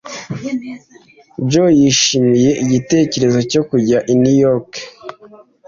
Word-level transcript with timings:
Joe 1.49 1.73
yishimiye 1.79 2.51
igitekerezo 2.63 3.39
cyo 3.51 3.61
kujya 3.69 3.97
i 4.13 4.15
New 4.21 4.37
York. 4.45 4.71